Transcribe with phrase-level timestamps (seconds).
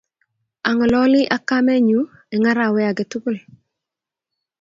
[0.69, 1.99] ang'ololi ak kamenyu
[2.33, 3.37] eng' arawe age tugul